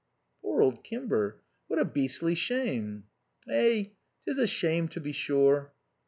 [0.41, 1.37] "Poor old Kimber.
[1.67, 3.03] What a beastly shame."
[3.47, 3.83] "Eh,
[4.25, 5.73] 'tis a shame to be sure."